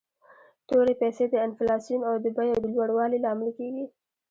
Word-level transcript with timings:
تورې 0.67 0.93
پیسي 1.01 1.25
د 1.29 1.35
انفلاسیون 1.47 2.01
او 2.09 2.15
د 2.23 2.25
بیو 2.35 2.55
د 2.63 2.65
لوړوالي 2.73 3.17
لامل 3.25 3.49
کیږي. 3.57 3.85